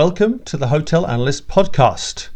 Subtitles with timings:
[0.00, 2.30] welcome to the Hotel Analyst podcast.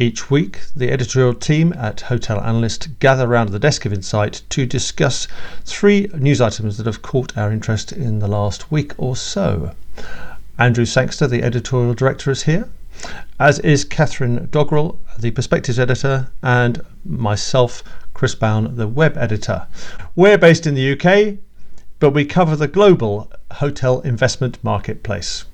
[0.00, 4.66] Each week, the editorial team at Hotel Analyst gather around the desk of Insight to
[4.66, 5.28] discuss
[5.64, 9.76] three news items that have caught our interest in the last week or so.
[10.58, 12.68] Andrew Sangster, the editorial director, is here,
[13.38, 19.68] as is Catherine Doggrell, the Perspectives editor, and myself, Chris Bown, the web editor.
[20.16, 21.38] We're based in the UK,
[22.00, 25.44] but we cover the global hotel investment marketplace.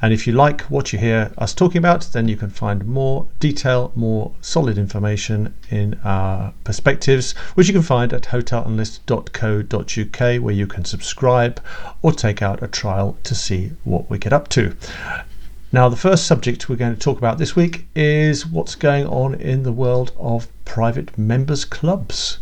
[0.00, 3.28] And if you like what you hear us talking about, then you can find more
[3.40, 10.66] detail, more solid information in our perspectives, which you can find at hotelanalyst.co.uk, where you
[10.66, 11.62] can subscribe
[12.02, 14.76] or take out a trial to see what we get up to.
[15.74, 19.34] Now, the first subject we're going to talk about this week is what's going on
[19.34, 22.40] in the world of private members' clubs.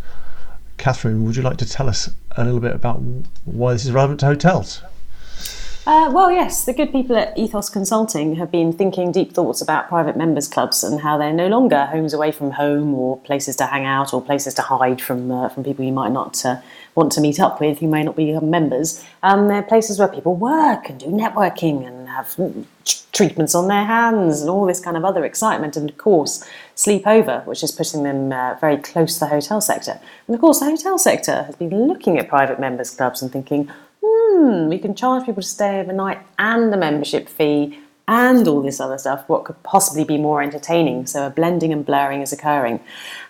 [0.79, 3.01] Catherine, would you like to tell us a little bit about
[3.45, 4.83] why this is relevant to hotels?
[5.91, 9.89] Uh, well, yes, the good people at Ethos Consulting have been thinking deep thoughts about
[9.89, 13.67] private members clubs and how they're no longer homes away from home or places to
[13.67, 16.61] hang out or places to hide from uh, from people you might not uh,
[16.95, 19.05] want to meet up with who may not be members.
[19.25, 22.37] Um, they're places where people work and do networking and have
[23.11, 27.05] treatments on their hands and all this kind of other excitement and of course sleep
[27.05, 29.99] over, which is putting them uh, very close to the hotel sector.
[30.29, 33.69] And of course, the hotel sector has been looking at private members clubs and thinking
[34.31, 37.79] hmm, we can charge people to stay overnight and a membership fee
[38.09, 39.25] and all this other stuff.
[39.29, 41.07] What could possibly be more entertaining?
[41.07, 42.81] So a blending and blurring is occurring.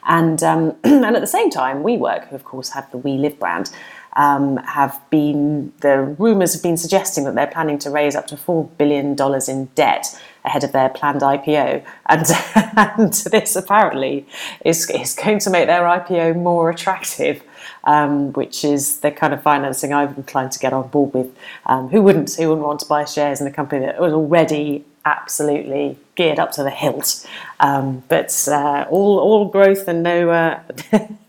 [0.04, 3.70] And, um, and at the same time, WeWork, who of course have the WeLive brand,
[4.16, 8.36] um, have been, the rumours have been suggesting that they're planning to raise up to
[8.36, 9.16] $4 billion
[9.48, 11.84] in debt ahead of their planned IPO.
[12.06, 12.26] And,
[12.98, 14.26] and this apparently
[14.64, 17.42] is, is going to make their IPO more attractive
[17.84, 21.36] um, which is the kind of financing I'm inclined to get on board with.
[21.66, 22.34] Um, who wouldn't?
[22.34, 26.52] Who wouldn't want to buy shares in a company that was already absolutely geared up
[26.52, 27.26] to the hilt?
[27.58, 30.60] Um, but uh, all all growth and no uh,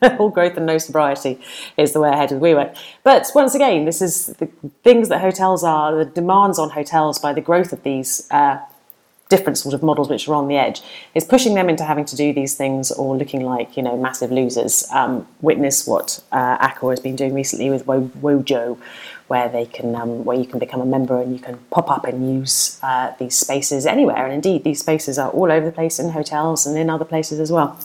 [0.19, 1.39] all growth and no sobriety
[1.77, 2.77] is the way ahead with WeWork.
[3.03, 4.47] But once again, this is the
[4.83, 8.27] things that hotels are the demands on hotels by the growth of these.
[8.29, 8.59] Uh,
[9.31, 10.81] different sort of models which are on the edge
[11.15, 14.31] is pushing them into having to do these things or looking like you know massive
[14.31, 14.85] losers.
[14.91, 18.77] Um, witness what uh, Accor has been doing recently with Wo- Wojo,
[19.27, 22.03] where they can um, where you can become a member and you can pop up
[22.05, 24.23] and use uh, these spaces anywhere.
[24.25, 27.39] And indeed, these spaces are all over the place in hotels and in other places
[27.39, 27.79] as well.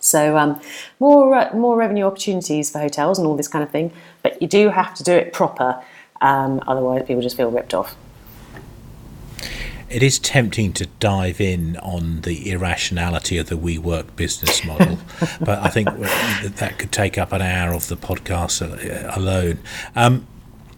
[0.00, 0.60] So um,
[1.00, 3.90] more uh, more revenue opportunities for hotels and all this kind of thing,
[4.22, 5.82] but you do have to do it proper.
[6.20, 7.96] Um, otherwise, people just feel ripped off
[9.90, 14.98] it is tempting to dive in on the irrationality of the WeWork business model,
[15.40, 18.60] but I think that could take up an hour of the podcast
[19.16, 19.58] alone.
[19.96, 20.26] Um,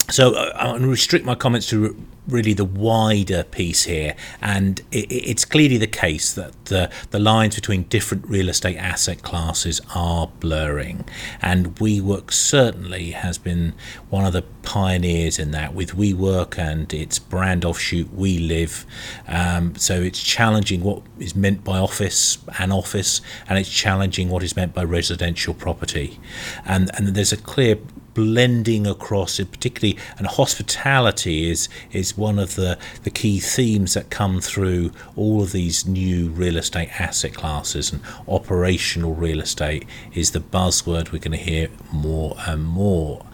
[0.09, 1.97] so uh, I'm going to restrict my comments to
[2.29, 7.55] really the wider piece here, and it, it's clearly the case that the, the lines
[7.55, 11.05] between different real estate asset classes are blurring,
[11.43, 13.75] and WeWork certainly has been
[14.09, 15.75] one of the pioneers in that.
[15.75, 18.85] With WeWork and its brand offshoot WeLive.
[19.27, 24.43] Um, so it's challenging what is meant by office and office, and it's challenging what
[24.43, 26.19] is meant by residential property,
[26.65, 27.79] and and there's a clear
[28.15, 34.41] blending across particularly and hospitality is is one of the the key themes that come
[34.41, 40.41] through all of these new real estate asset classes and operational real estate is the
[40.41, 43.25] buzzword we're going to hear more and more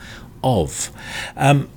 [0.43, 0.91] of.
[1.37, 1.69] Um,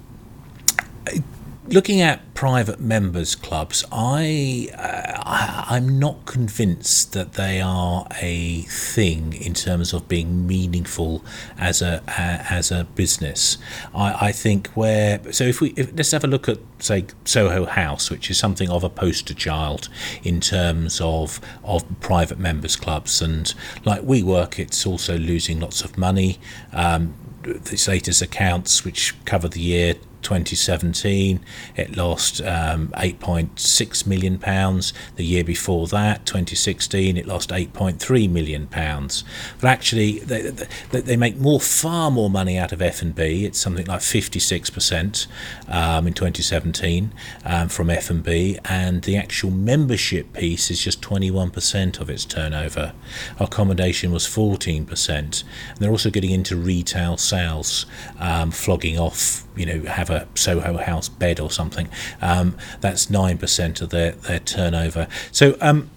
[1.71, 5.21] looking at private members clubs, I, uh,
[5.69, 11.23] I am not convinced that they are a thing in terms of being meaningful
[11.57, 13.57] as a uh, as a business.
[13.93, 17.65] I, I think where so if we if, let's have a look at say Soho
[17.65, 19.89] House, which is something of a poster child
[20.23, 23.53] in terms of of private members clubs, and
[23.85, 26.39] like WeWork, it's also losing lots of money.
[26.73, 27.13] Um,
[27.43, 31.39] the latest accounts, which cover the year 2017
[31.75, 34.93] it lost um, 8.6 million pounds.
[35.15, 39.23] The year before that 2016 it lost 8.3 million pounds.
[39.59, 40.51] But actually they,
[40.91, 45.27] they, make more far more money out of F&B it's something like 56%
[45.67, 47.13] um, in 2017
[47.45, 52.93] um, from F&B and the actual membership piece is just 21% of its turnover.
[53.39, 55.43] Accommodation was 14% and
[55.77, 57.85] they're also getting into retail sales
[58.19, 61.89] um, flogging off you know have a Soho House bed or something.
[62.21, 65.07] Um, that's nine percent of their their turnover.
[65.31, 65.89] So um,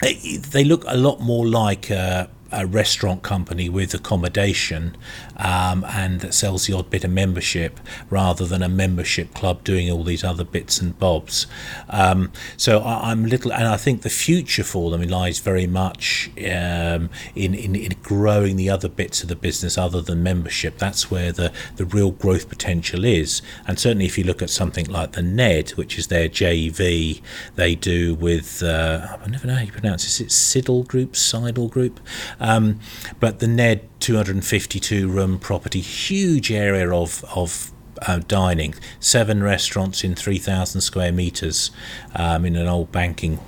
[0.00, 1.90] they look a lot more like.
[1.90, 4.96] Uh, a restaurant company with accommodation
[5.36, 7.80] um, and that sells the odd bit of membership
[8.10, 11.46] rather than a membership club doing all these other bits and bobs.
[11.88, 16.30] Um, so I, am little, and I think the future for them lies very much
[16.38, 20.78] um, in, in, in growing the other bits of the business other than membership.
[20.78, 23.42] That's where the, the real growth potential is.
[23.66, 27.20] And certainly if you look at something like the NED, which is their JV,
[27.56, 31.68] they do with, uh, I never know how you pronounce this, it's Siddle Group, Sidle
[31.68, 32.00] Group.
[32.44, 32.78] Um,
[33.20, 37.72] but the NED 252 room property, huge area of, of
[38.06, 41.70] uh, dining, seven restaurants in 3,000 square metres
[42.14, 43.38] um, in an old banking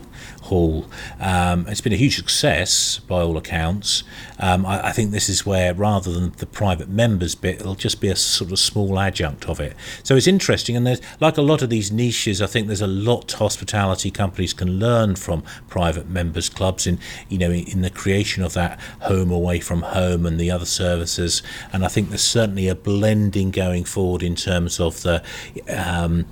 [0.46, 0.86] hall.
[1.20, 4.02] Um, it's been a huge success by all accounts.
[4.38, 8.00] Um, I, I, think this is where, rather than the private members bit, it'll just
[8.00, 9.74] be a sort of small adjunct of it.
[10.02, 12.42] So it's interesting, and there's like a lot of these niches.
[12.42, 16.98] I think there's a lot hospitality companies can learn from private members clubs in
[17.28, 21.42] you know in, the creation of that home away from home and the other services.
[21.72, 25.22] And I think there's certainly a blending going forward in terms of the.
[25.68, 26.26] Um,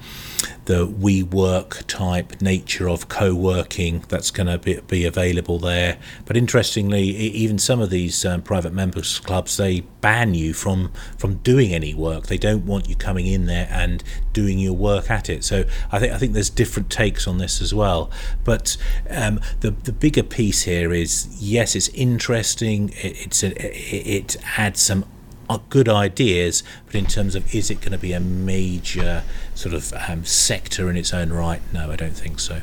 [0.65, 5.99] the WeWork type nature of co-working that's going to be, be available there.
[6.25, 11.37] But interestingly, even some of these um, private members clubs they ban you from from
[11.37, 12.27] doing any work.
[12.27, 14.03] They don't want you coming in there and
[14.33, 15.45] doing your work at it.
[15.45, 18.11] So I think I think there's different takes on this as well.
[18.45, 18.77] But
[19.09, 22.91] um, the the bigger piece here is yes, it's interesting.
[22.91, 25.05] It, it's a, it, it adds some
[25.49, 29.23] are good ideas, but in terms of is it going to be a major
[29.55, 31.61] sort of um, sector in its own right?
[31.73, 32.61] No, I don't think so.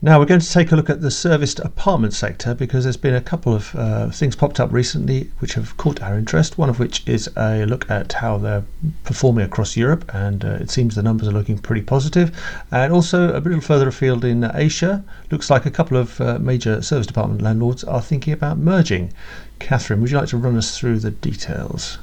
[0.00, 3.16] Now we're going to take a look at the serviced apartment sector because there's been
[3.16, 6.56] a couple of uh, things popped up recently which have caught our interest.
[6.56, 8.62] One of which is a look at how they're
[9.02, 12.30] performing across Europe, and uh, it seems the numbers are looking pretty positive.
[12.70, 15.02] And also a little further afield in Asia,
[15.32, 19.12] looks like a couple of uh, major serviced apartment landlords are thinking about merging.
[19.58, 21.98] Catherine, would you like to run us through the details?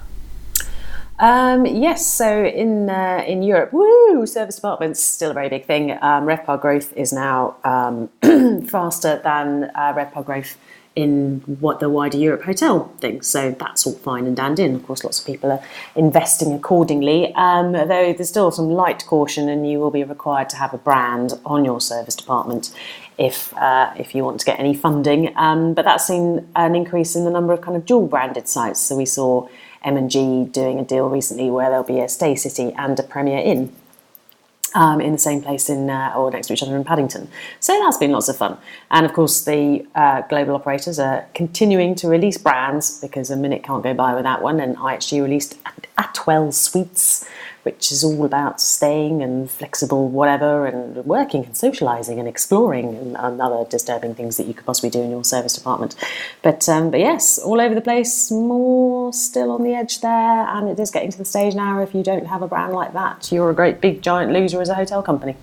[1.18, 5.92] Um, yes, so in uh, in Europe, woo, service apartments still a very big thing.
[5.92, 8.10] Um, RevPAR growth is now um,
[8.68, 10.58] faster than uh, RevPAR growth
[10.96, 13.22] in what the wider Europe hotel thing.
[13.22, 14.64] So that's all fine and dandy.
[14.64, 15.62] And of course, lots of people are
[15.96, 17.34] investing accordingly.
[17.36, 20.78] Um, though there's still some light caution, and you will be required to have a
[20.78, 22.74] brand on your serviced apartment
[23.18, 25.36] if uh, if you want to get any funding.
[25.38, 28.82] Um, but that's seen an increase in the number of kind of dual branded sites.
[28.82, 29.48] So we saw
[29.86, 33.74] M&G doing a deal recently where there'll be a Staycity and a Premier Inn
[34.76, 37.30] um, in the same place in uh, or next to each other in Paddington.
[37.60, 38.58] So that's been lots of fun.
[38.92, 43.64] And of course, the uh, global operators are continuing to release brands because a minute
[43.64, 44.60] can't go by without one.
[44.60, 45.58] And IHG released
[45.98, 47.28] Atwell Suites
[47.66, 53.18] which is all about staying and flexible whatever and working and socializing and exploring and,
[53.18, 55.96] and other disturbing things that you could possibly do in your serviced apartment.
[56.44, 60.70] But um, but yes, all over the place, more still on the edge there, and
[60.70, 61.82] it is getting to the stage now.
[61.82, 64.70] If you don't have a brand like that, you're a great big giant loser as
[64.70, 65.36] a hotel company.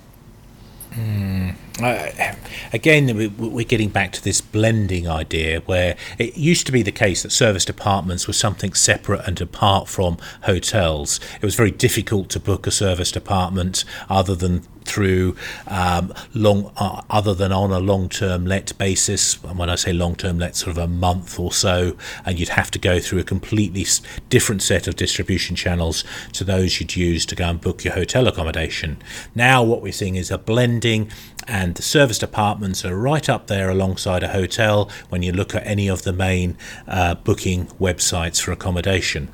[0.93, 1.57] Mm.
[1.81, 2.35] Uh,
[2.73, 7.23] again, we're getting back to this blending idea where it used to be the case
[7.23, 11.19] that serviced apartments were something separate and apart from hotels.
[11.37, 15.37] It was very difficult to book a serviced apartment other than through
[15.69, 19.43] um, long, uh, other than on a long-term let basis.
[19.45, 22.71] And when I say long-term let, sort of a month or so, and you'd have
[22.73, 23.87] to go through a completely
[24.29, 28.27] different set of distribution channels to those you'd use to go and book your hotel
[28.27, 29.03] accommodation.
[29.35, 31.11] Now, what we're seeing is a blending
[31.47, 35.67] and the serviced apartments are right up there alongside a hotel when you look at
[35.67, 36.57] any of the main
[36.87, 39.29] uh, booking websites for accommodation.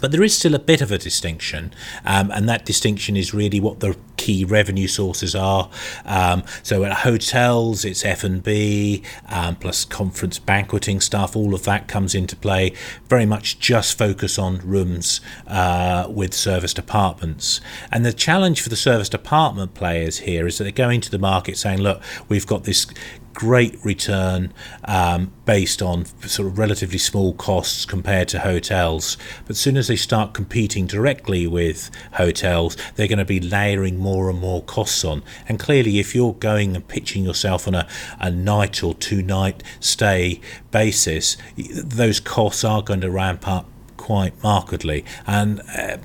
[0.00, 1.72] But there is still a bit of a distinction,
[2.04, 5.68] um, and that distinction is really what the key revenue sources are.
[6.04, 11.34] Um, so at hotels, it's F and B um, plus conference banqueting stuff.
[11.34, 12.72] All of that comes into play.
[13.08, 17.60] Very much just focus on rooms uh, with serviced apartments.
[17.90, 21.18] And the challenge for the serviced apartment players here is that they're going to the
[21.18, 22.86] market saying, "Look, we've got this
[23.34, 24.52] great return
[24.84, 29.16] um, based on sort of relatively small costs compared to hotels.
[29.46, 33.98] But as soon as they start competing directly with hotels, they're going to be layering
[33.98, 35.22] more and more costs on.
[35.48, 37.88] And clearly, if you're going and pitching yourself on a,
[38.20, 44.40] a night or two night stay basis, those costs are going to ramp up quite
[44.42, 45.04] markedly.
[45.26, 45.98] And uh,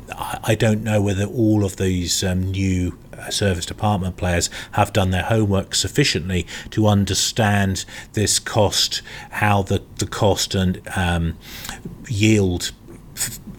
[0.44, 2.98] I don't know whether all of these um, new
[3.30, 10.08] serviced apartment players have done their homework sufficiently to understand this cost, how the, the
[10.08, 11.38] cost and um,
[12.08, 12.72] yield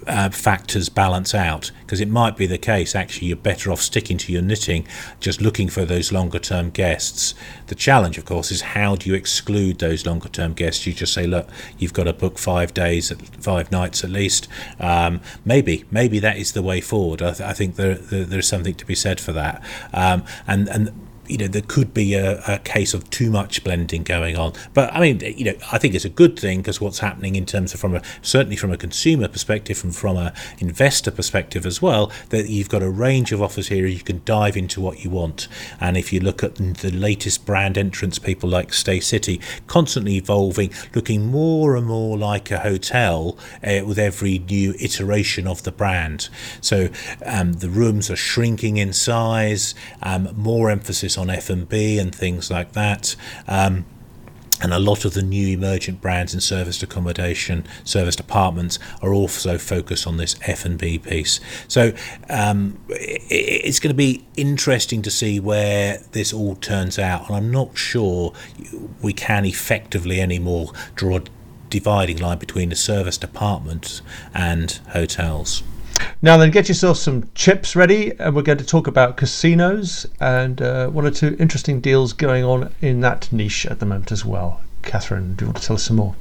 [0.09, 4.17] uh, factors balance out because it might be the case actually you're better off sticking
[4.19, 4.87] to your knitting
[5.21, 7.35] just looking for those longer term guests.
[7.67, 10.87] The challenge of course is how do you exclude those longer term guests?
[10.87, 11.49] You just say look
[11.79, 14.49] you've got to book five days at five nights at least.
[14.81, 17.23] Um, maybe maybe that is the way forward.
[17.23, 19.63] I, th- I think there, there, there's something to be said for that.
[19.93, 24.03] Um, and and you know there could be a, a, case of too much blending
[24.03, 24.53] going on.
[24.75, 27.47] But i mean you know i think it's a good thing because what's happening in
[27.47, 31.81] terms of from a certainly from a consumer perspective and from a investor perspective as
[31.81, 35.11] well that you've got a range of offers here you can dive into what you
[35.11, 35.49] want.
[35.81, 41.27] And if you look at the latest brand entrants people like Staycity constantly evolving looking
[41.27, 46.29] more and more like a hotel uh, with every new iteration of the brand.
[46.61, 46.89] So
[47.25, 52.73] um, the rooms are shrinking in size um, more emphasis on F&B and things like
[52.73, 53.17] that.
[53.47, 53.85] Um,
[54.61, 59.57] and a lot of the new emergent brands in serviced accommodation, serviced apartments are also
[59.57, 61.41] focused on this F&B piece.
[61.69, 61.93] So
[62.29, 67.29] um, it's going to be interesting to see where this all turns out.
[67.29, 68.33] And I'm not sure
[69.01, 71.23] we can effectively anymore draw a
[71.71, 74.03] dividing line between the serviced apartments
[74.35, 75.63] and hotels.
[76.21, 80.61] Now then, get yourself some chips ready, and we're going to talk about casinos and
[80.61, 84.25] uh, one or two interesting deals going on in that niche at the moment as
[84.25, 84.61] well.
[84.83, 86.17] Catherine, do you want to tell us some more?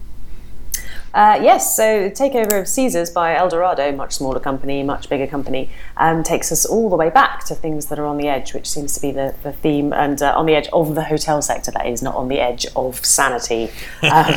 [1.14, 6.22] Uh, yes, so takeover of Caesars by Eldorado, much smaller company, much bigger company, um,
[6.24, 8.94] takes us all the way back to things that are on the edge, which seems
[8.94, 11.88] to be the, the theme, and uh, on the edge of the hotel sector, that
[11.88, 13.70] is, not on the edge of sanity.
[14.04, 14.34] Um,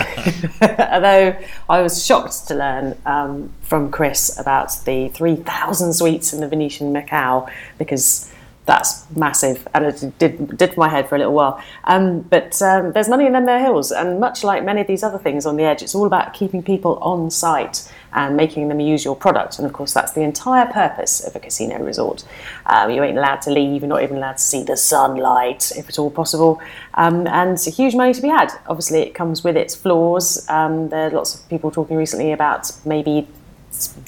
[0.79, 1.37] although
[1.69, 6.93] I was shocked to learn um, from Chris about the 3,000 suites in the Venetian
[6.93, 8.30] Macau, because
[8.71, 11.61] that's massive, and it did did my head for a little while.
[11.85, 15.03] Um, but um, there's money in them there hills, and much like many of these
[15.03, 18.79] other things on the edge, it's all about keeping people on site and making them
[18.79, 19.59] use your product.
[19.59, 22.25] And of course, that's the entire purpose of a casino resort.
[22.67, 25.89] Um, you ain't allowed to leave; you're not even allowed to see the sunlight, if
[25.89, 26.63] at all possible.
[26.95, 28.53] Um, and it's a huge money to be had.
[28.69, 30.49] Obviously, it comes with its flaws.
[30.49, 33.27] Um, there are lots of people talking recently about maybe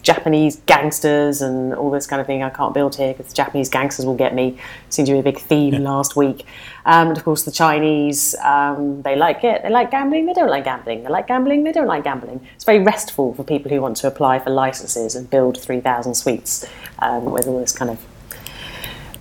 [0.02, 2.42] Japanese gangsters and all this kind of thing.
[2.42, 4.58] I can't build here because Japanese gangsters will get me.
[4.90, 5.80] Seemed to be a big theme yeah.
[5.80, 6.44] last week.
[6.84, 9.62] Um, and of course, the Chinese, um, they like it.
[9.62, 10.26] They like gambling.
[10.26, 11.04] They don't like gambling.
[11.04, 11.64] They like gambling.
[11.64, 12.46] They don't like gambling.
[12.54, 16.66] It's very restful for people who want to apply for licenses and build 3,000 suites
[16.98, 18.04] um, with all this kind of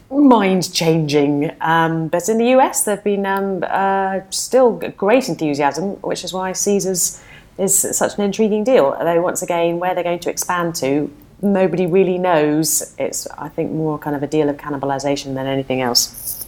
[0.09, 1.51] mind changing.
[1.61, 6.33] Um, but in the US, there have been um, uh, still great enthusiasm, which is
[6.33, 7.21] why Caesars
[7.61, 8.95] is such an intriguing deal.
[8.97, 12.95] Although once again, where they're going to expand to, nobody really knows.
[12.97, 16.41] It's I think more kind of a deal of cannibalisation than anything else.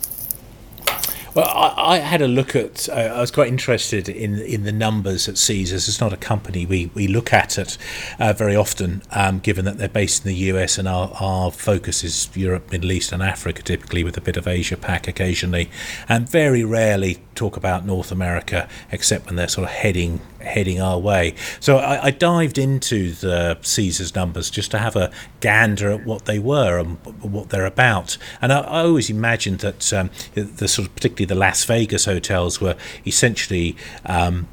[1.35, 2.87] Well, I, I, had a look at.
[2.87, 5.87] Uh, I was quite interested in in the numbers at Caesars.
[5.87, 7.75] It's not a company we, we look at it
[8.19, 12.03] uh, very often, um, given that they're based in the US and our, our focus
[12.03, 15.71] is Europe, Middle East, and Africa, typically with a bit of Asia Pac occasionally,
[16.07, 20.99] and very rarely talk about North America, except when they're sort of heading heading our
[20.99, 21.35] way.
[21.59, 25.09] So I, I, dived into the Caesars numbers just to have a
[25.39, 28.17] gander at what they were and what they're about.
[28.41, 32.59] And I, I always imagined that um, the sort of particularly the Las Vegas hotels
[32.59, 32.75] were
[33.05, 33.75] essentially.
[34.05, 34.47] Um,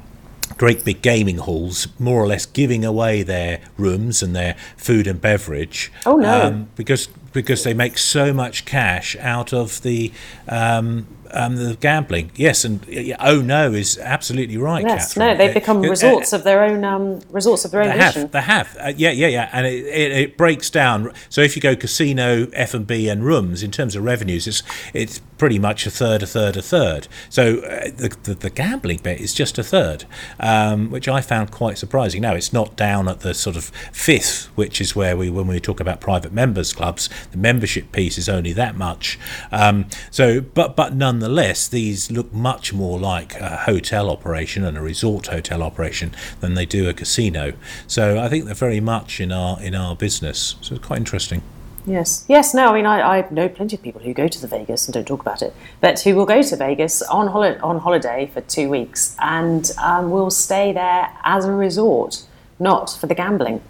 [0.57, 5.19] great big gaming halls, more or less giving away their rooms and their food and
[5.19, 5.91] beverage.
[6.05, 6.47] Oh no!
[6.47, 10.11] Um, because because they make so much cash out of the
[10.47, 12.31] um, um, the gambling.
[12.35, 12.85] Yes, and
[13.19, 14.83] oh no is absolutely right.
[14.83, 15.37] Yes, Catherine.
[15.37, 17.89] no, they've become uh, resorts uh, of their own um, resorts of their own.
[17.89, 18.77] They have, they have.
[18.79, 21.11] Uh, yeah, yeah, yeah, and it, it, it, breaks down.
[21.29, 24.63] So if you go casino, F and B, and rooms in terms of revenues, it's
[24.93, 27.07] it's pretty much a third, a third, a third.
[27.29, 30.05] So uh, the, the, the gambling bit is just a third,
[30.39, 32.21] um, which I found quite surprising.
[32.21, 35.59] Now it's not down at the sort of fifth, which is where we when we
[35.59, 39.19] talk about private members clubs, the membership piece is only that much.
[39.51, 44.77] Um, so, but but none nonetheless, these look much more like a hotel operation and
[44.77, 47.53] a resort hotel operation than they do a casino.
[47.87, 50.55] So I think they're very much in our in our business.
[50.61, 51.41] So it's quite interesting.
[51.85, 52.53] Yes, yes.
[52.53, 54.93] No, I mean, I, I know plenty of people who go to the Vegas and
[54.93, 58.69] don't talk about it, but who will go to Vegas on on holiday for two
[58.69, 62.23] weeks and um, will stay there as a resort,
[62.59, 63.61] not for the gambling.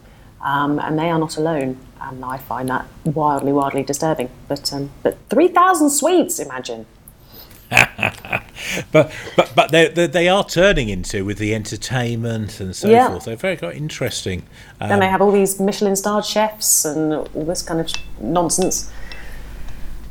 [0.42, 1.78] Um, and they are not alone.
[2.02, 4.30] And I find that wildly, wildly disturbing.
[4.48, 6.86] But um, but three thousand suites, imagine.
[8.92, 13.10] but but but they, they are turning into with the entertainment and so yeah.
[13.10, 13.26] forth.
[13.26, 14.44] They're very quite interesting.
[14.82, 18.92] Um, and they have all these Michelin starred chefs and all this kind of nonsense.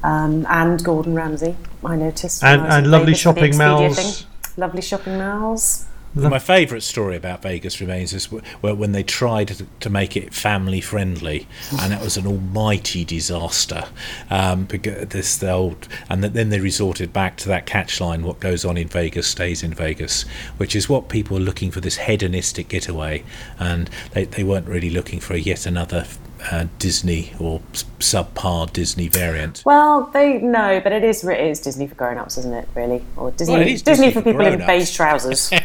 [0.02, 2.42] Um, and Gordon Ramsay, I noticed.
[2.42, 4.24] And, and lovely shopping malls.
[4.56, 5.86] Lovely shopping malls.
[6.12, 11.46] My favourite story about Vegas remains is when they tried to make it family friendly,
[11.80, 13.84] and it was an almighty disaster.
[14.28, 18.88] Um, this old, and then they resorted back to that catchline: "What goes on in
[18.88, 20.22] Vegas stays in Vegas,"
[20.56, 23.22] which is what people are looking for this hedonistic getaway,
[23.60, 26.06] and they, they weren't really looking for yet another
[26.50, 27.60] uh, Disney or
[27.98, 29.62] subpar Disney variant.
[29.66, 32.68] Well, they no, but it is it is Disney for grown-ups, isn't it?
[32.74, 34.66] Really, or Disney Well, Disney, Disney for for people in grown-ups.
[34.66, 35.50] beige trousers.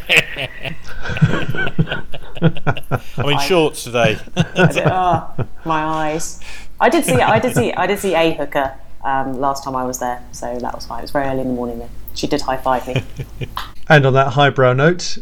[3.16, 4.18] I'm in shorts today.
[4.36, 6.40] I did- oh, my eyes.
[6.80, 9.84] I did see I did see I did see a hooker um, last time I
[9.84, 10.98] was there, so that was fine.
[10.98, 11.88] It was very early in the morning though.
[12.14, 13.02] She did high five me.
[13.88, 15.18] And on that highbrow note,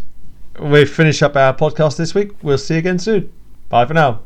[0.58, 2.30] we finish up our podcast this week.
[2.42, 3.30] We'll see you again soon.
[3.68, 4.20] Bye for now.